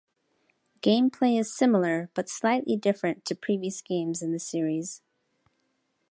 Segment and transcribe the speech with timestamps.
[0.81, 4.99] Gameplay is similar but slightly different to previous games in the series.